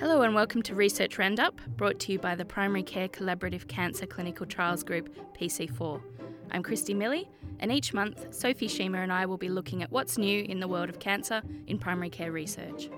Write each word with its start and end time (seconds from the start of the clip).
Hello 0.00 0.22
and 0.22 0.34
welcome 0.34 0.60
to 0.62 0.74
Research 0.74 1.18
Roundup, 1.18 1.60
brought 1.76 2.00
to 2.00 2.12
you 2.12 2.18
by 2.18 2.34
the 2.34 2.44
Primary 2.44 2.82
Care 2.82 3.06
Collaborative 3.06 3.68
Cancer 3.68 4.06
Clinical 4.06 4.44
Trials 4.44 4.82
Group, 4.82 5.16
PC4. 5.38 6.02
I'm 6.50 6.64
Christy 6.64 6.92
Millie, 6.94 7.30
and 7.60 7.70
each 7.70 7.94
month, 7.94 8.26
Sophie 8.34 8.66
Schema 8.66 8.98
and 8.98 9.12
I 9.12 9.24
will 9.24 9.38
be 9.38 9.48
looking 9.48 9.84
at 9.84 9.92
what's 9.92 10.18
new 10.18 10.42
in 10.42 10.58
the 10.58 10.66
world 10.66 10.88
of 10.88 10.98
cancer 10.98 11.42
in 11.68 11.78
primary 11.78 12.10
care 12.10 12.32
research. 12.32 12.90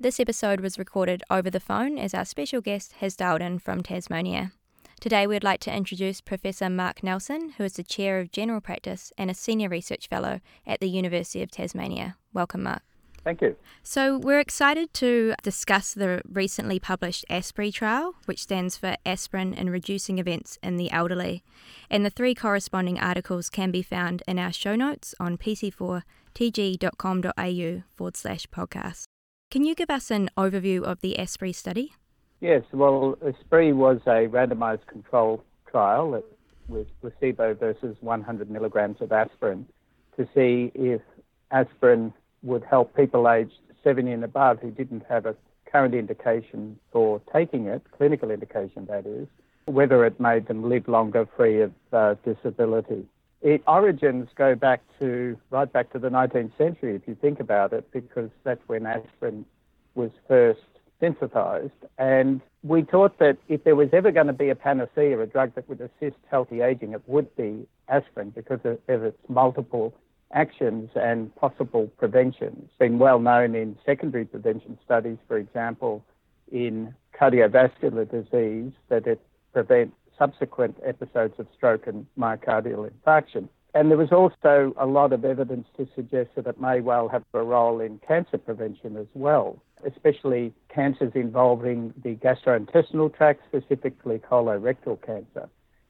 This 0.00 0.18
episode 0.18 0.60
was 0.60 0.78
recorded 0.78 1.22
over 1.28 1.50
the 1.50 1.60
phone 1.60 1.98
as 1.98 2.14
our 2.14 2.24
special 2.24 2.62
guest 2.62 2.94
has 3.00 3.14
dialed 3.14 3.42
in 3.42 3.58
from 3.58 3.82
Tasmania. 3.82 4.52
Today, 5.00 5.26
we'd 5.26 5.42
like 5.42 5.60
to 5.60 5.74
introduce 5.74 6.20
Professor 6.20 6.68
Mark 6.68 7.02
Nelson, 7.02 7.54
who 7.56 7.64
is 7.64 7.72
the 7.72 7.82
Chair 7.82 8.20
of 8.20 8.30
General 8.30 8.60
Practice 8.60 9.14
and 9.16 9.30
a 9.30 9.34
Senior 9.34 9.70
Research 9.70 10.08
Fellow 10.08 10.42
at 10.66 10.80
the 10.80 10.90
University 10.90 11.42
of 11.42 11.50
Tasmania. 11.50 12.18
Welcome, 12.34 12.64
Mark. 12.64 12.82
Thank 13.24 13.40
you. 13.40 13.56
So, 13.82 14.18
we're 14.18 14.40
excited 14.40 14.92
to 14.94 15.34
discuss 15.42 15.94
the 15.94 16.20
recently 16.30 16.78
published 16.78 17.24
ASPREE 17.30 17.72
trial, 17.72 18.16
which 18.26 18.42
stands 18.42 18.76
for 18.76 18.96
Aspirin 19.06 19.54
in 19.54 19.70
Reducing 19.70 20.18
Events 20.18 20.58
in 20.62 20.76
the 20.76 20.92
Elderly. 20.92 21.42
And 21.88 22.04
the 22.04 22.10
three 22.10 22.34
corresponding 22.34 23.00
articles 23.00 23.48
can 23.48 23.70
be 23.70 23.80
found 23.80 24.22
in 24.28 24.38
our 24.38 24.52
show 24.52 24.76
notes 24.76 25.14
on 25.18 25.38
pc4tg.com.au 25.38 27.82
forward 27.96 28.16
slash 28.16 28.46
podcast. 28.48 29.04
Can 29.50 29.64
you 29.64 29.74
give 29.74 29.88
us 29.88 30.10
an 30.10 30.28
overview 30.36 30.82
of 30.82 31.00
the 31.00 31.16
ASPREE 31.18 31.54
study? 31.54 31.94
Yes, 32.40 32.62
well, 32.72 33.18
ASPREE 33.22 33.72
was 33.74 34.00
a 34.06 34.26
randomized 34.28 34.86
control 34.86 35.44
trial 35.70 36.22
with 36.68 36.86
placebo 37.00 37.54
versus 37.54 37.96
100 38.00 38.50
milligrams 38.50 39.00
of 39.00 39.12
aspirin 39.12 39.66
to 40.16 40.26
see 40.34 40.72
if 40.74 41.02
aspirin 41.50 42.12
would 42.42 42.64
help 42.64 42.96
people 42.96 43.28
aged 43.28 43.52
70 43.84 44.10
and 44.12 44.24
above 44.24 44.58
who 44.60 44.70
didn't 44.70 45.04
have 45.08 45.26
a 45.26 45.34
current 45.70 45.94
indication 45.94 46.78
for 46.92 47.20
taking 47.32 47.66
it, 47.66 47.82
clinical 47.96 48.30
indication 48.30 48.86
that 48.86 49.06
is, 49.06 49.28
whether 49.66 50.04
it 50.04 50.18
made 50.18 50.46
them 50.48 50.68
live 50.68 50.88
longer 50.88 51.28
free 51.36 51.60
of 51.60 51.72
uh, 51.92 52.14
disability. 52.24 53.06
Its 53.42 53.64
origins 53.66 54.28
go 54.34 54.54
back 54.54 54.80
to 54.98 55.38
right 55.50 55.70
back 55.72 55.90
to 55.92 55.98
the 55.98 56.08
19th 56.08 56.56
century, 56.58 56.94
if 56.94 57.02
you 57.06 57.14
think 57.14 57.40
about 57.40 57.72
it, 57.72 57.90
because 57.92 58.30
that's 58.44 58.60
when 58.66 58.86
aspirin 58.86 59.44
was 59.94 60.10
first 60.28 60.60
synthesized. 61.00 61.72
And 61.98 62.40
we 62.62 62.82
thought 62.82 63.18
that 63.18 63.38
if 63.48 63.64
there 63.64 63.74
was 63.74 63.88
ever 63.92 64.10
going 64.12 64.26
to 64.26 64.32
be 64.32 64.50
a 64.50 64.54
panacea, 64.54 65.18
a 65.18 65.26
drug 65.26 65.54
that 65.54 65.68
would 65.68 65.80
assist 65.80 66.16
healthy 66.30 66.60
aging, 66.60 66.92
it 66.92 67.02
would 67.06 67.34
be 67.36 67.66
aspirin 67.88 68.30
because 68.30 68.60
of, 68.64 68.78
its 68.88 69.18
multiple 69.28 69.94
actions 70.32 70.90
and 70.94 71.34
possible 71.36 71.90
preventions. 71.98 72.64
It's 72.64 72.78
been 72.78 72.98
well 72.98 73.18
known 73.18 73.54
in 73.54 73.76
secondary 73.84 74.24
prevention 74.24 74.78
studies, 74.84 75.18
for 75.26 75.38
example, 75.38 76.04
in 76.52 76.94
cardiovascular 77.18 78.08
disease, 78.08 78.72
that 78.88 79.06
it 79.06 79.20
prevents 79.52 79.96
subsequent 80.16 80.76
episodes 80.86 81.34
of 81.38 81.46
stroke 81.56 81.86
and 81.86 82.06
myocardial 82.18 82.88
infarction. 82.90 83.48
And 83.74 83.90
there 83.90 83.98
was 83.98 84.12
also 84.12 84.74
a 84.76 84.86
lot 84.86 85.12
of 85.12 85.24
evidence 85.24 85.66
to 85.76 85.88
suggest 85.94 86.30
that 86.36 86.46
it 86.46 86.60
may 86.60 86.80
well 86.80 87.08
have 87.08 87.24
a 87.32 87.42
role 87.42 87.80
in 87.80 88.00
cancer 88.06 88.36
prevention 88.36 88.96
as 88.96 89.06
well 89.14 89.62
especially 89.86 90.52
cancers 90.68 91.12
involving 91.14 91.92
the 92.02 92.14
gastrointestinal 92.16 93.14
tract, 93.14 93.42
specifically 93.48 94.18
colorectal 94.18 95.00
cancer. 95.04 95.48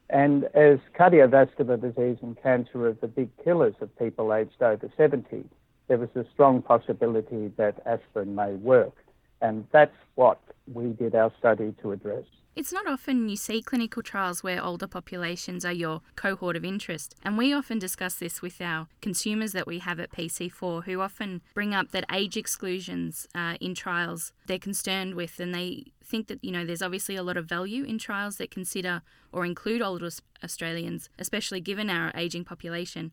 And 0.09 0.45
as 0.55 0.79
cardiovascular 0.99 1.81
disease 1.81 2.19
and 2.23 2.41
cancer 2.43 2.87
are 2.87 2.93
the 2.95 3.07
big 3.07 3.31
killers 3.45 3.75
of 3.81 3.97
people 3.99 4.35
aged 4.35 4.61
over 4.61 4.91
70, 4.97 5.45
there 5.89 5.99
was 5.99 6.09
a 6.15 6.25
strong 6.33 6.63
possibility 6.63 7.53
that 7.57 7.81
aspirin 7.87 8.35
may 8.35 8.55
work. 8.55 8.95
And 9.41 9.67
that's 9.73 9.97
what 10.15 10.41
we 10.73 10.91
did 10.91 11.15
our 11.15 11.33
study 11.39 11.75
to 11.83 11.93
address. 11.93 12.25
It's 12.57 12.73
not 12.73 12.89
often 12.89 13.29
you 13.29 13.37
see 13.37 13.63
clinical 13.63 14.03
trials 14.03 14.43
where 14.43 14.63
older 14.63 14.89
populations 14.89 15.65
are 15.65 15.73
your 15.73 16.03
cohort 16.17 16.57
of 16.57 16.65
interest, 16.65 17.15
and 17.23 17.39
we 17.39 17.53
often 17.53 17.79
discuss 17.79 18.17
this 18.17 18.43
with 18.43 18.61
our 18.61 18.89
consumers 19.01 19.53
that 19.53 19.69
we 19.69 19.79
have 19.79 20.01
at 20.01 20.11
PC4 20.11 20.85
who 20.85 21.01
often 21.01 21.43
bring 21.55 21.75
up 21.75 21.93
that 21.93 22.05
age 22.13 22.37
exclusions 22.37 23.29
uh, 23.37 23.55
in 23.61 23.75
trials 23.75 24.33
they're 24.47 24.59
concerned 24.59 25.15
with, 25.15 25.39
and 25.39 25.55
they 25.55 25.93
think 26.05 26.27
that 26.27 26.43
you 26.45 26.51
know 26.51 26.67
there's 26.67 26.83
obviously 26.83 27.15
a 27.15 27.23
lot 27.23 27.37
of 27.37 27.47
value 27.47 27.85
in 27.85 27.99
trials 27.99 28.37
that 28.37 28.51
consider 28.51 29.03
or 29.33 29.47
include 29.47 29.81
older 29.81 30.11
Australians, 30.43 31.09
especially 31.21 31.61
given 31.61 31.89
our 31.89 32.11
aging 32.17 32.45
population. 32.45 33.13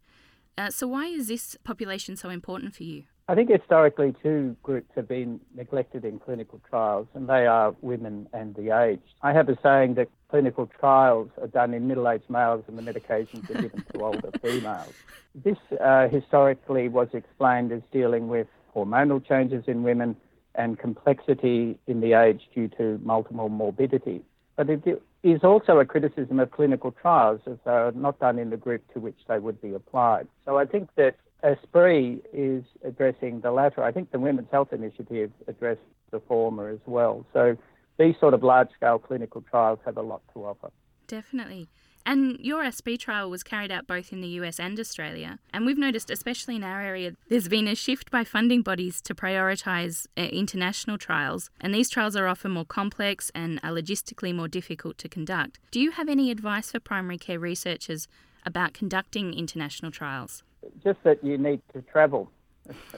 Uh, 0.58 0.72
so, 0.72 0.88
why 0.88 1.06
is 1.06 1.28
this 1.28 1.56
population 1.64 2.16
so 2.16 2.30
important 2.30 2.76
for 2.76 2.84
you? 2.84 3.04
I 3.30 3.36
think 3.36 3.50
historically 3.50 4.16
two 4.24 4.56
groups 4.64 4.90
have 4.96 5.10
been 5.10 5.42
neglected 5.54 6.06
in 6.06 6.18
clinical 6.18 6.62
trials, 6.70 7.08
and 7.14 7.28
they 7.28 7.46
are 7.46 7.76
women 7.82 8.30
and 8.32 8.56
the 8.56 8.78
aged. 8.78 9.02
I 9.22 9.34
have 9.34 9.50
a 9.50 9.58
saying 9.62 9.96
that 9.96 10.08
clinical 10.30 10.70
trials 10.80 11.30
are 11.42 11.48
done 11.48 11.74
in 11.74 11.90
middle 11.90 12.08
aged 12.08 12.30
males 12.30 12.64
and 12.68 12.78
the 12.78 12.82
medications 12.82 13.50
are 13.50 13.62
given 13.62 13.84
to 13.94 14.02
older 14.02 14.32
females. 14.42 14.94
This 15.36 15.58
uh, 15.82 16.08
historically 16.08 16.88
was 16.88 17.10
explained 17.12 17.74
as 17.74 17.82
dealing 17.92 18.30
with 18.30 18.48
hormonal 18.74 19.26
changes 19.26 19.66
in 19.68 19.84
women 19.84 20.16
and 20.56 20.80
complexity 20.80 21.78
in 21.86 22.00
the 22.00 22.14
age 22.14 22.48
due 22.56 22.70
to 22.78 22.98
multiple 23.04 23.50
morbidity. 23.50 24.22
But 24.56 24.70
it 24.70 25.04
is 25.22 25.44
also 25.44 25.80
a 25.80 25.86
criticism 25.86 26.40
of 26.40 26.52
clinical 26.52 26.92
trials 26.92 27.42
as 27.46 27.58
they 27.66 27.72
are 27.72 27.92
not 27.92 28.20
done 28.20 28.40
in 28.40 28.52
the 28.52 28.58
group 28.58 28.82
to 28.94 29.00
which 29.02 29.18
they 29.28 29.38
would 29.38 29.62
be 29.62 29.74
applied. 29.74 30.28
So 30.46 30.58
I 30.58 30.66
think 30.66 30.90
that 30.96 31.16
ASPREE 31.44 32.22
is 32.34 32.64
addressing 32.84 33.42
the 33.42 33.52
latter. 33.52 33.84
I 33.84 33.92
think 33.92 34.12
the 34.12 34.20
Women's 34.20 34.50
Health 34.52 34.74
Initiative 34.74 35.32
addressed 35.48 35.82
the 36.12 36.20
former 36.22 36.70
as 36.70 36.80
well. 36.86 37.26
So 37.34 37.58
these 37.98 38.16
sort 38.20 38.34
of 38.34 38.44
large 38.44 38.70
scale 38.76 39.00
clinical 39.00 39.42
trials 39.42 39.80
have 39.86 39.98
a 39.98 40.02
lot 40.02 40.22
to 40.34 40.46
offer. 40.46 40.72
Definitely. 41.08 41.70
And 42.06 42.40
your 42.40 42.64
ASPREE 42.64 42.98
trial 42.98 43.30
was 43.30 43.44
carried 43.44 43.70
out 43.70 43.86
both 43.86 44.14
in 44.14 44.22
the 44.22 44.30
US 44.40 44.62
and 44.62 44.80
Australia. 44.80 45.40
And 45.54 45.66
we've 45.66 45.78
noticed, 45.78 46.10
especially 46.10 46.56
in 46.56 46.64
our 46.64 46.82
area, 46.82 47.12
there's 47.28 47.50
been 47.50 47.68
a 47.68 47.76
shift 47.76 48.10
by 48.10 48.24
funding 48.24 48.62
bodies 48.62 49.02
to 49.02 49.14
prioritise 49.14 50.08
uh, 50.18 50.22
international 50.22 50.98
trials. 50.98 51.50
And 51.60 51.76
these 51.76 51.90
trials 51.90 52.16
are 52.16 52.28
often 52.28 52.52
more 52.52 52.66
complex 52.66 53.30
and 53.36 53.60
are 53.62 53.72
logistically 53.72 54.34
more 54.34 54.48
difficult 54.48 54.98
to 55.00 55.10
conduct. 55.10 55.60
Do 55.70 55.82
you 55.82 55.92
have 55.92 56.08
any 56.08 56.32
advice 56.32 56.72
for 56.72 56.80
primary 56.80 57.18
care 57.18 57.40
researchers 57.40 58.08
about 58.46 58.74
conducting 58.74 59.34
international 59.34 59.92
trials? 59.92 60.44
Just 60.84 61.02
that 61.04 61.24
you 61.24 61.38
need 61.38 61.62
to 61.74 61.82
travel. 61.82 62.32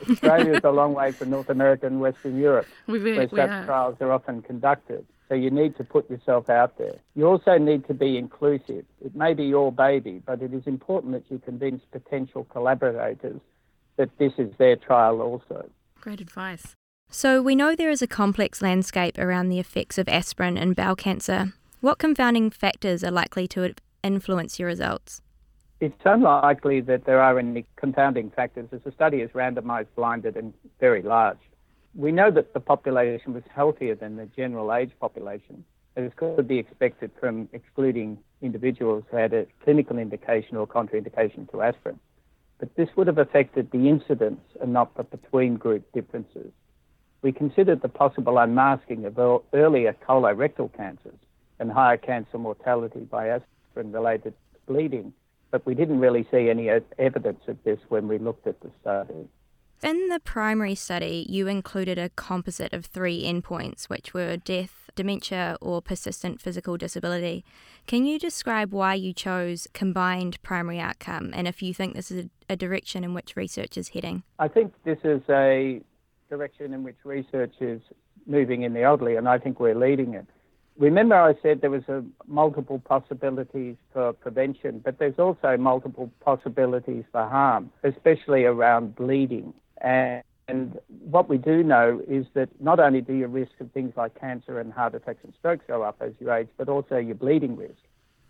Australia 0.09 0.53
is 0.53 0.63
a 0.63 0.72
long 0.72 0.94
way 0.94 1.12
from 1.12 1.30
North 1.30 1.50
America 1.50 1.85
and 1.85 2.00
Western 2.00 2.38
Europe, 2.40 2.68
we, 2.88 3.00
where 3.00 3.30
such 3.30 3.50
are. 3.50 3.66
trials 3.66 3.96
are 4.00 4.12
often 4.12 4.41
conducted. 4.41 5.06
So 5.28 5.35
you 5.35 5.52
need 5.52 5.78
to 5.78 5.84
put 5.84 6.09
yourself 6.09 6.50
out 6.50 6.80
there. 6.80 6.96
You 7.16 7.28
also 7.28 7.59
need 7.59 7.85
to 7.88 7.94
be 7.94 8.18
inclusive. 8.18 8.84
It 9.06 9.16
may 9.16 9.35
be 9.35 9.44
your 9.44 9.72
baby, 9.72 10.24
but 10.25 10.41
it 10.41 10.53
is 10.53 10.66
important 10.66 11.13
that 11.13 11.24
you 11.30 11.38
convince 11.38 11.84
potential 11.91 12.46
collaborators 12.46 13.40
that 13.97 14.09
this 14.18 14.34
is 14.40 14.51
their 14.57 14.75
trial 14.75 15.22
also. 15.22 15.69
Great 16.01 16.19
advice. 16.19 16.75
So 17.12 17.41
we 17.44 17.56
know 17.56 17.75
there 17.75 17.91
is 17.91 18.01
a 18.01 18.07
complex 18.07 18.62
landscape 18.62 19.19
around 19.19 19.50
the 19.50 19.59
effects 19.59 19.97
of 20.00 20.07
aspirin 20.07 20.57
and 20.57 20.75
bowel 20.75 20.96
cancer. 20.96 21.53
What 21.81 22.00
confounding 22.00 22.50
factors 22.50 23.03
are 23.03 23.12
likely 23.12 23.47
to 23.50 23.74
influence 24.03 24.57
your 24.57 24.68
results? 24.68 25.22
It's 25.81 26.01
unlikely 26.03 26.81
that 26.81 27.06
there 27.06 27.22
are 27.22 27.40
any 27.40 27.66
confounding 27.78 28.31
factors 28.31 28.67
as 28.73 28.81
the 28.84 28.91
study 28.91 29.22
is 29.22 29.29
randomized, 29.31 29.88
blinded, 29.95 30.35
and 30.35 30.53
very 30.81 31.01
large. 31.01 31.38
We 31.95 32.12
know 32.12 32.31
that 32.31 32.53
the 32.53 32.59
population 32.59 33.34
was 33.34 33.44
healthier 33.56 33.95
than 33.95 34.18
the 34.18 34.25
general 34.25 34.73
age 34.73 34.91
population, 35.00 35.63
as 35.95 36.12
could 36.18 36.50
be 36.50 36.57
expected 36.57 37.12
from 37.18 37.47
excluding 37.53 38.18
individuals 38.41 39.06
who 39.09 39.16
had 39.16 39.34
a 39.34 39.45
clinical 39.63 39.97
indication 39.97 40.57
or 40.57 40.68
contraindication 40.68 41.50
to 41.51 41.62
aspirin. 41.62 42.00
But 42.59 42.75
this 42.75 42.89
would 42.97 43.07
have 43.07 43.18
affected 43.18 43.71
the 43.71 43.88
incidence 43.88 44.42
and 44.62 44.74
not 44.74 44.95
the 44.98 45.04
between 45.04 45.56
group 45.56 45.89
differences. 45.94 46.51
We 47.21 47.31
considered 47.31 47.81
the 47.81 47.88
possible 47.89 48.38
unmasking 48.38 49.06
of 49.06 49.18
earlier 49.54 49.95
colorectal 50.06 50.75
cancers 50.75 51.19
and 51.57 51.71
higher 51.71 51.98
cancer 51.98 52.38
mortality 52.38 53.00
by 53.00 53.30
aspirin 53.30 53.94
related 53.94 54.33
bleeding 54.68 55.13
but 55.51 55.66
we 55.66 55.74
didn't 55.75 56.00
really 56.00 56.28
see 56.31 56.50
any 56.50 56.69
evidence 56.98 57.42
of 57.48 57.57
this 57.63 57.80
when 57.90 58.07
we 58.07 58.18
looked 58.18 58.48
at 58.48 58.60
the 58.62 58.69
study. 58.81 59.28
In 59.81 60.10
the 60.10 60.19
primary 60.19 60.75
study, 60.75 61.25
you 61.30 61.48
included 61.48 61.98
a 61.98 62.10
composite 62.10 62.74
of 62.74 62.86
three 62.86 63.24
endpoints, 63.24 63.86
which 63.86 64.13
were 64.13 64.36
death, 64.36 64.90
dementia, 64.94 65.57
or 65.62 65.81
persistent 65.81 66.42
physical 66.42 66.75
disability. 66.75 67.46
Can 67.88 68.06
you 68.06 68.19
describe 68.19 68.74
why 68.74 68.96
you 68.96 69.13
chose 69.13 69.68
combined 69.74 70.42
primary 70.44 70.80
outcome 70.80 71.31
and 71.34 71.48
if 71.48 71.62
you 71.62 71.74
think 71.74 71.95
this 71.95 72.12
is 72.12 72.28
a 72.50 72.57
direction 72.57 73.06
in 73.06 73.13
which 73.13 73.38
research 73.38 73.78
is 73.78 73.90
heading? 73.90 74.24
I 74.38 74.50
think 74.50 74.74
this 74.84 75.00
is 75.06 75.22
a 75.30 75.81
direction 76.30 76.74
in 76.74 76.84
which 76.84 76.98
research 77.06 77.56
is 77.62 77.81
moving 78.28 78.63
in 78.63 78.74
the 78.74 78.84
elderly, 78.84 79.16
and 79.16 79.30
I 79.30 79.38
think 79.38 79.60
we're 79.60 79.80
leading 79.80 80.13
it. 80.13 80.28
Remember, 80.80 81.16
I 81.16 81.34
said 81.42 81.60
there 81.60 81.70
was 81.70 81.88
a 81.90 82.06
multiple 82.26 82.80
possibilities 82.80 83.76
for 83.92 84.14
prevention, 84.14 84.80
but 84.80 84.98
there's 84.98 85.20
also 85.20 85.58
multiple 85.58 86.10
possibilities 86.22 87.04
for 87.12 87.28
harm, 87.28 87.70
especially 87.84 88.46
around 88.46 88.96
bleeding. 88.96 89.54
And, 89.81 90.24
and 90.48 90.80
what 90.88 91.28
we 91.28 91.38
do 91.38 91.64
know 91.64 92.02
is 92.08 92.26
that 92.34 92.48
not 92.62 92.80
only 92.80 93.02
do 93.02 93.12
your 93.12 93.28
risk 93.28 93.52
of 93.60 93.70
things 93.74 93.92
like 93.98 94.18
cancer 94.18 94.58
and 94.58 94.72
heart 94.72 94.96
attacks 94.96 95.20
and 95.26 95.34
strokes 95.38 95.66
go 95.68 95.84
up 95.84 95.98
as 96.00 96.14
you 96.22 96.31
age, 96.31 96.48
but 96.56 96.70
also 96.70 96.96
your 96.96 97.16
bleeding 97.16 97.58
risk. 97.58 97.84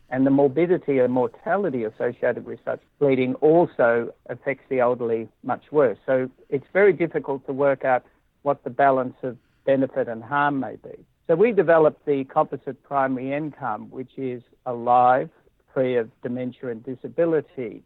And 0.09 0.25
the 0.25 0.31
morbidity 0.31 0.97
and 0.97 1.13
mortality 1.13 1.83
associated 1.83 2.47
with 2.47 2.57
such 2.65 2.81
bleeding 2.97 3.35
also 3.35 4.11
affects 4.27 4.63
the 4.69 4.79
elderly 4.79 5.29
much 5.43 5.71
worse. 5.71 5.99
So 6.07 6.31
it's 6.49 6.65
very 6.73 6.93
difficult 6.93 7.45
to 7.45 7.53
work 7.53 7.85
out 7.85 8.03
what 8.41 8.63
the 8.63 8.71
balance 8.71 9.17
of 9.21 9.37
benefit 9.67 10.07
and 10.07 10.23
harm 10.23 10.59
may 10.59 10.77
be. 10.77 11.05
So 11.29 11.35
we 11.35 11.51
developed 11.51 12.07
the 12.07 12.23
composite 12.23 12.81
primary 12.81 13.33
income, 13.33 13.91
which 13.91 14.09
is 14.17 14.41
alive, 14.65 15.29
free 15.71 15.95
of 15.95 16.09
dementia 16.23 16.69
and 16.69 16.83
disability, 16.83 17.83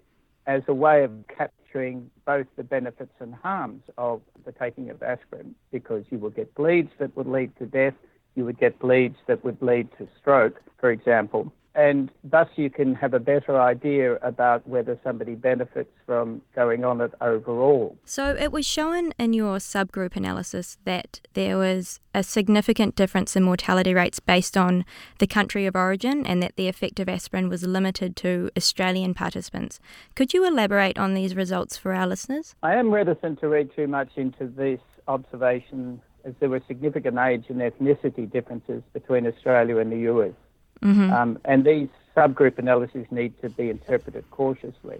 as 0.48 0.62
a 0.70 0.74
way 0.74 1.04
of 1.04 1.12
capturing 1.28 2.10
both 2.26 2.48
the 2.56 2.64
benefits 2.64 3.12
and 3.20 3.36
harms 3.36 3.84
of 3.98 4.22
the 4.46 4.54
taking 4.54 4.90
of 4.90 5.04
aspirin, 5.04 5.56
because 5.74 6.06
you 6.10 6.20
will 6.20 6.30
get 6.30 6.56
bleeds 6.56 6.92
that 7.00 7.14
would 7.18 7.28
lead 7.28 7.54
to 7.58 7.66
death, 7.66 7.96
you 8.36 8.46
would 8.46 8.58
get 8.58 8.80
bleeds 8.80 9.18
that 9.28 9.44
would 9.44 9.62
lead 9.62 9.90
to 9.98 10.08
stroke, 10.22 10.62
for 10.80 10.90
example, 10.90 11.52
and 11.76 12.12
thus 12.24 12.48
you 12.56 12.70
can 12.70 12.94
have 12.96 13.14
a 13.14 13.20
better 13.20 13.60
idea 13.60 14.16
about 14.18 14.68
whether 14.68 15.00
somebody 15.04 15.36
benefits 15.36 15.90
from 16.06 16.42
going 16.56 16.84
on 16.84 17.02
it 17.02 17.12
overall. 17.22 17.98
So 18.06 18.36
it 18.36 18.52
was 18.52 18.66
shown 18.66 19.12
in 19.18 19.34
your 19.34 19.58
subgroup 19.58 20.16
analysis 20.16 20.78
that 20.86 21.22
there 21.34 21.58
was 21.58 22.00
a 22.14 22.22
significant 22.22 22.96
difference 22.96 23.36
in 23.36 23.44
mortality 23.44 23.94
rates 23.94 24.20
based 24.20 24.56
on 24.56 24.86
the 25.18 25.26
country 25.26 25.66
of 25.66 25.76
origin 25.76 26.26
and 26.28 26.44
that 26.44 26.56
the 26.58 26.68
effect 26.68 27.00
of 27.00 27.10
aspirin 27.10 27.50
was 27.50 27.64
limited 27.64 28.16
to 28.18 28.52
Australian 28.56 29.14
participants. 29.14 29.80
Could 30.16 30.34
you 30.34 30.46
elaborate 30.46 31.00
on 31.00 31.16
these 31.16 31.36
results 31.36 31.76
for 31.76 31.94
our 31.94 32.06
listeners? 32.06 32.56
I 32.62 32.76
am 32.76 32.94
reticent 32.94 33.40
to 33.40 33.48
read 33.48 33.72
too 33.76 33.88
much 33.88 34.10
into 34.16 34.48
this 34.48 34.80
observation 35.08 36.02
as 36.24 36.34
there 36.40 36.50
were 36.50 36.62
significant 36.68 37.18
age 37.18 37.46
and 37.50 37.60
ethnicity 37.60 38.32
differences 38.32 38.82
between 38.94 39.28
Australia 39.28 39.78
and 39.78 39.92
the 39.92 40.12
US. 40.12 40.34
Mm-hmm. 40.82 41.14
Um, 41.14 41.40
and 41.46 41.66
these 41.66 41.90
subgroup 42.16 42.58
analyses 42.58 43.06
need 43.12 43.40
to 43.42 43.50
be 43.50 43.70
interpreted 43.70 44.26
cautiously. 44.32 45.00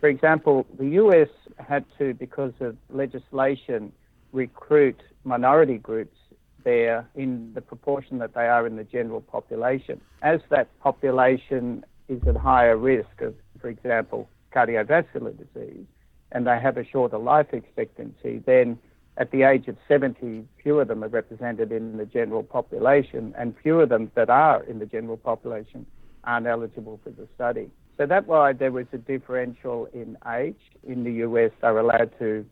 For 0.00 0.08
example, 0.08 0.66
the 0.78 0.88
US 1.02 1.28
had 1.58 1.84
to, 1.98 2.14
because 2.14 2.52
of 2.60 2.76
legislation, 2.90 3.92
recruit 4.32 5.00
minority 5.24 5.78
groups 5.78 6.16
there 6.64 7.08
in 7.14 7.52
the 7.54 7.60
proportion 7.60 8.18
that 8.18 8.34
they 8.34 8.46
are 8.46 8.66
in 8.66 8.76
the 8.76 8.84
general 8.84 9.20
population. 9.20 10.00
As 10.22 10.40
that 10.50 10.68
population 10.80 11.84
is 12.08 12.20
at 12.26 12.36
higher 12.36 12.76
risk 12.76 13.20
of, 13.20 13.34
for 13.60 13.68
example, 13.68 14.28
cardiovascular 14.54 15.34
disease, 15.36 15.86
and 16.32 16.46
they 16.46 16.58
have 16.58 16.76
a 16.76 16.84
shorter 16.84 17.18
life 17.18 17.46
expectancy, 17.52 18.42
then 18.44 18.78
at 19.18 19.30
the 19.30 19.42
age 19.42 19.68
of 19.68 19.76
70, 19.88 20.46
fewer 20.62 20.82
of 20.82 20.88
them 20.88 21.02
are 21.02 21.08
represented 21.08 21.72
in 21.72 21.96
the 21.96 22.04
general 22.04 22.42
population, 22.42 23.34
and 23.38 23.54
fewer 23.62 23.84
of 23.84 23.88
them 23.88 24.10
that 24.14 24.28
are 24.28 24.62
in 24.64 24.78
the 24.78 24.86
general 24.86 25.16
population 25.16 25.86
aren't 26.24 26.46
eligible 26.46 27.00
for 27.02 27.10
the 27.10 27.26
study. 27.34 27.70
So 27.96 28.04
that's 28.04 28.26
why 28.26 28.52
there 28.52 28.72
was 28.72 28.86
a 28.92 28.98
differential 28.98 29.88
in 29.94 30.18
age. 30.28 30.60
In 30.86 31.04
the 31.04 31.12
US, 31.24 31.50
they're 31.62 31.78
allowed 31.78 32.10
to 32.18 32.44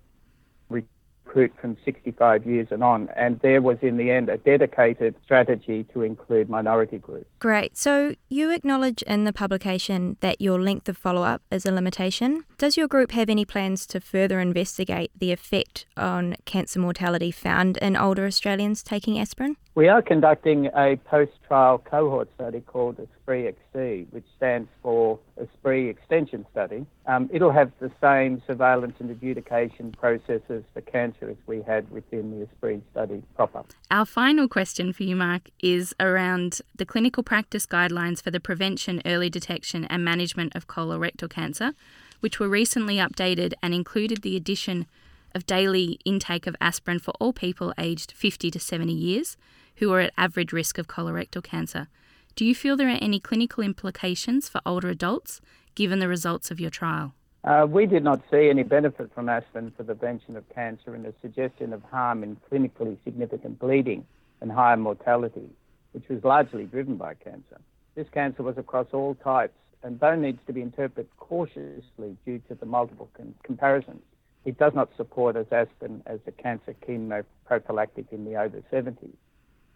from 1.61 1.76
65 1.85 2.47
years 2.47 2.69
and 2.71 2.85
on. 2.85 3.09
And 3.17 3.41
there 3.41 3.61
was, 3.61 3.79
in 3.82 3.97
the 3.97 4.11
end, 4.11 4.29
a 4.29 4.38
dedicated 4.38 5.17
strategy 5.25 5.85
to 5.93 6.03
include 6.03 6.49
minority 6.49 6.99
groups. 6.99 7.26
Great. 7.41 7.76
So 7.76 8.15
you 8.29 8.50
acknowledge 8.50 9.03
in 9.03 9.25
the 9.25 9.32
publication 9.32 10.17
that 10.21 10.41
your 10.41 10.61
length 10.61 10.88
of 10.88 10.97
follow 10.97 11.23
up 11.23 11.43
is 11.50 11.67
a 11.67 11.73
limitation. 11.73 12.44
Does 12.59 12.76
your 12.76 12.87
group 12.87 13.11
have 13.12 13.29
any 13.29 13.44
plans 13.44 13.87
to 13.88 14.00
further 14.00 14.38
investigate 14.38 15.11
the 15.19 15.32
effect 15.32 15.87
on 15.97 16.37
cancer 16.44 16.79
mortality 16.79 17.32
found 17.32 17.79
in 17.79 17.97
older 17.97 18.27
Australians 18.27 18.82
taking 18.82 19.19
aspirin? 19.19 19.56
We 19.75 19.88
are 19.88 20.03
conducting 20.03 20.67
a 20.67 20.97
post 21.05 21.32
trial 21.49 21.79
cohort 21.79 22.29
study 22.37 22.61
called 22.61 22.97
ASPREE 23.25 23.55
XT, 23.75 24.12
which 24.12 24.25
stands 24.37 24.69
for 24.82 25.19
ASPREE 25.41 25.88
Extension 25.88 26.44
Study. 26.50 26.87
Um, 27.06 27.31
it'll 27.32 27.53
have 27.53 27.73
the 27.81 27.91
same 28.00 28.43
surveillance 28.47 28.94
and 28.99 29.11
adjudication 29.11 29.93
processes 29.93 30.65
for 30.73 30.81
cancer 30.82 31.31
as 31.31 31.37
we 31.47 31.62
had 31.62 31.91
within 31.91 32.31
the 32.31 32.47
ASPREE 32.47 32.82
study 32.93 33.23
proper. 33.35 33.65
Our 33.91 34.05
final 34.05 34.49
question 34.49 34.93
for 34.93 35.05
you, 35.05 35.17
Mark, 35.17 35.50
is 35.61 35.94
around 35.99 36.61
the 36.76 36.85
clinical 36.85 37.23
practice 37.23 37.67
guidelines 37.67 38.23
for 38.23 38.31
the 38.31 38.41
prevention, 38.41 39.00
early 39.06 39.31
detection, 39.31 39.85
and 39.87 40.05
management 40.05 40.55
of 40.55 40.67
colorectal 40.67 41.31
cancer, 41.31 41.73
which 42.20 42.38
were 42.38 42.49
recently 42.49 42.97
updated 42.97 43.55
and 43.62 43.75
included 43.75 44.23
the 44.23 44.37
addition 44.37 44.87
of 45.35 45.47
daily 45.47 45.99
intake 46.05 46.47
of 46.47 46.55
aspirin 46.61 46.99
for 46.99 47.12
all 47.19 47.32
people 47.32 47.75
aged 47.79 48.12
50 48.12 48.50
to 48.50 48.61
70 48.61 48.93
years 48.93 49.37
who 49.77 49.93
are 49.93 50.00
at 50.00 50.12
average 50.17 50.53
risk 50.53 50.79
of 50.79 50.87
colorectal 50.87 51.43
cancer. 51.43 51.88
Do 52.36 52.44
you 52.44 52.52
feel 52.52 52.76
there 52.76 52.88
are 52.88 52.98
any 53.00 53.20
clinical 53.20 53.62
implications 53.62 54.48
for 54.48 54.60
older 54.66 54.88
adults 54.88 55.40
given 55.76 56.00
the 56.00 56.08
results 56.08 56.50
of 56.50 56.58
your 56.58 56.70
trial? 56.70 57.14
Uh, 57.44 57.64
we 57.69 57.86
did 57.86 58.02
not 58.02 58.22
see 58.28 58.48
any 58.50 58.64
benefit 58.64 59.14
from 59.14 59.28
aspirin 59.28 59.72
for 59.76 59.84
the 59.84 59.94
prevention 59.94 60.36
of 60.36 60.48
cancer 60.48 60.96
and 60.96 61.06
a 61.06 61.14
suggestion 61.22 61.72
of 61.72 61.81
harm 61.84 62.25
in 62.25 62.36
clinically 62.50 62.96
significant 63.04 63.60
bleeding 63.60 64.04
and 64.40 64.50
higher 64.50 64.76
mortality, 64.76 65.48
which 65.92 66.08
was 66.08 66.25
largely 66.25 66.64
driven 66.64 66.96
by 66.96 67.14
cancer. 67.14 67.60
This 67.94 68.08
cancer 68.12 68.42
was 68.42 68.58
across 68.58 68.88
all 68.92 69.14
types, 69.14 69.54
and 69.84 70.00
though 70.00 70.16
needs 70.16 70.40
to 70.48 70.52
be 70.52 70.60
interpreted 70.60 71.08
cautiously 71.19 72.16
due 72.25 72.40
to 72.48 72.56
the 72.56 72.66
multiple 72.66 73.08
com- 73.16 73.34
comparisons, 73.44 74.02
it 74.44 74.58
does 74.58 74.72
not 74.75 74.90
support 74.96 75.36
as 75.36 75.46
aspirin 75.52 76.02
as 76.06 76.19
a 76.26 76.32
cancer 76.32 76.75
chemoprophylactic 76.84 78.06
in 78.10 78.25
the 78.25 78.34
over 78.34 78.60
70s. 78.72 79.14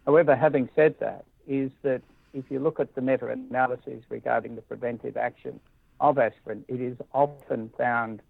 However, 0.07 0.35
having 0.35 0.69
said 0.75 0.97
that, 0.99 1.25
is 1.47 1.71
that 1.83 2.03
if 2.33 2.45
you 2.51 2.59
look 2.59 2.81
at 2.81 2.95
the 2.95 3.01
meta-analyses 3.01 4.03
regarding 4.09 4.57
the 4.57 4.63
preventive 4.63 5.17
action 5.17 5.61
of 6.01 6.19
aspirin, 6.19 6.65
it 6.69 6.81
is 6.81 6.97
often 7.13 7.71
found 7.77 8.21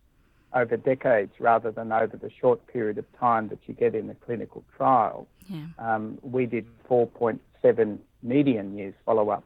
over 0.54 0.76
decades 0.76 1.32
rather 1.38 1.70
than 1.70 1.92
over 1.92 2.16
the 2.16 2.30
short 2.40 2.66
period 2.66 2.98
of 2.98 3.04
time 3.18 3.48
that 3.48 3.58
you 3.66 3.74
get 3.74 3.94
in 3.94 4.08
a 4.08 4.14
clinical 4.14 4.64
trial. 4.76 5.26
Yeah. 5.48 5.66
Um, 5.78 6.18
we 6.22 6.46
did 6.46 6.66
4.7 6.88 7.98
median 8.22 8.76
years 8.76 8.94
follow-up. 9.04 9.44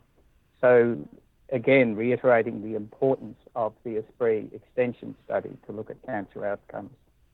So 0.61 0.97
again, 1.51 1.97
reiterating 1.97 2.63
the 2.63 2.77
importance 2.77 3.37
of 3.55 3.73
the 3.85 3.97
ASPREE 3.97 4.51
extension 4.55 5.15
study 5.25 5.51
to 5.67 5.73
look 5.73 5.91
at 5.91 6.01
cancer 6.07 6.47
outcomes 6.47 6.91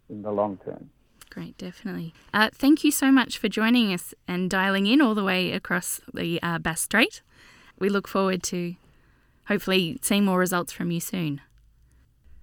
in 0.08 0.22
the 0.22 0.32
long 0.32 0.58
term. 0.64 0.90
Great, 1.30 1.58
definitely. 1.58 2.14
Uh, 2.32 2.48
thank 2.52 2.84
you 2.84 2.90
so 2.90 3.12
much 3.12 3.38
for 3.38 3.48
joining 3.48 3.92
us 3.92 4.14
and 4.26 4.48
dialing 4.48 4.86
in 4.86 5.00
all 5.00 5.14
the 5.14 5.24
way 5.24 5.52
across 5.52 6.00
the 6.12 6.40
uh, 6.42 6.58
Bass 6.58 6.80
Strait. 6.82 7.22
We 7.78 7.88
look 7.88 8.08
forward 8.08 8.42
to 8.44 8.74
hopefully 9.46 9.98
seeing 10.02 10.24
more 10.24 10.38
results 10.38 10.72
from 10.72 10.90
you 10.90 11.00
soon. 11.00 11.40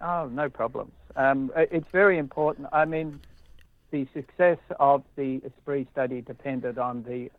Oh, 0.01 0.29
no 0.31 0.49
problems. 0.49 0.91
Um, 1.15 1.51
it's 1.55 1.89
very 1.91 2.17
important. 2.17 2.67
I 2.71 2.85
mean, 2.85 3.19
the 3.91 4.07
success 4.13 4.57
of 4.79 5.03
the 5.15 5.41
ASPREE 5.45 5.87
study 5.91 6.21
depended 6.21 6.77
on 6.77 7.03
the 7.03 7.31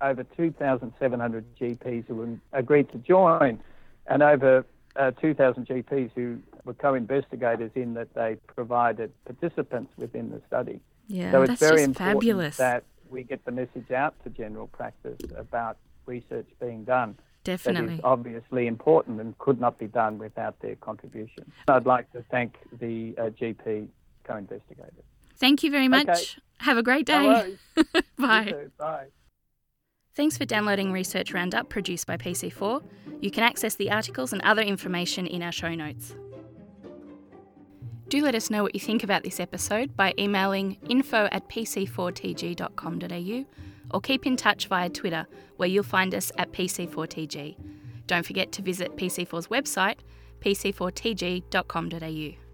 over 0.00 0.24
2,700 0.24 1.44
GPs 1.56 2.06
who 2.06 2.38
agreed 2.52 2.90
to 2.92 2.98
join 2.98 3.58
and 4.06 4.22
over 4.22 4.64
uh, 4.96 5.10
2,000 5.12 5.66
GPs 5.66 6.10
who 6.14 6.38
were 6.68 6.74
co-investigators 6.74 7.70
in 7.74 7.94
that 7.94 8.12
they 8.14 8.36
provided 8.46 9.10
participants 9.24 9.90
within 9.96 10.30
the 10.30 10.40
study. 10.46 10.80
Yeah, 11.08 11.32
so 11.32 11.42
it's 11.42 11.58
very 11.58 11.82
important 11.82 12.20
fabulous. 12.20 12.58
that 12.58 12.84
we 13.08 13.22
get 13.22 13.42
the 13.46 13.50
message 13.50 13.90
out 13.90 14.14
to 14.22 14.30
general 14.30 14.66
practice 14.66 15.18
about 15.34 15.78
research 16.04 16.46
being 16.60 16.84
done. 16.84 17.16
Definitely. 17.42 17.86
That 17.86 17.94
is 17.94 18.00
obviously 18.04 18.66
important 18.66 19.18
and 19.18 19.36
could 19.38 19.58
not 19.58 19.78
be 19.78 19.86
done 19.86 20.18
without 20.18 20.60
their 20.60 20.76
contribution. 20.76 21.50
I'd 21.68 21.86
like 21.86 22.12
to 22.12 22.22
thank 22.30 22.58
the 22.78 23.14
uh, 23.16 23.22
GP 23.30 23.88
co-investigators. 24.24 25.04
Thank 25.38 25.62
you 25.62 25.70
very 25.70 25.88
much. 25.88 26.06
Okay. 26.06 26.22
Have 26.58 26.76
a 26.76 26.82
great 26.82 27.06
day. 27.06 27.56
No 27.76 27.82
Bye. 28.18 28.54
Bye. 28.76 29.06
Thanks 30.14 30.36
for 30.36 30.44
downloading 30.44 30.92
Research 30.92 31.32
Roundup 31.32 31.70
produced 31.70 32.06
by 32.06 32.18
PC4. 32.18 32.82
You 33.22 33.30
can 33.30 33.44
access 33.44 33.76
the 33.76 33.90
articles 33.90 34.34
and 34.34 34.42
other 34.42 34.62
information 34.62 35.26
in 35.26 35.42
our 35.42 35.52
show 35.52 35.74
notes. 35.74 36.14
Do 38.08 38.22
let 38.22 38.34
us 38.34 38.48
know 38.48 38.62
what 38.62 38.74
you 38.74 38.80
think 38.80 39.04
about 39.04 39.22
this 39.22 39.38
episode 39.38 39.94
by 39.94 40.14
emailing 40.18 40.78
info 40.88 41.28
at 41.30 41.46
pc4tg.com.au 41.50 43.44
or 43.90 44.00
keep 44.00 44.26
in 44.26 44.36
touch 44.36 44.66
via 44.66 44.88
Twitter, 44.88 45.26
where 45.56 45.68
you'll 45.68 45.82
find 45.82 46.14
us 46.14 46.32
at 46.38 46.52
PC4TG. 46.52 47.56
Don't 48.06 48.24
forget 48.24 48.50
to 48.52 48.62
visit 48.62 48.96
PC4's 48.96 49.48
website, 49.48 49.98
pc4tg.com.au. 50.40 52.47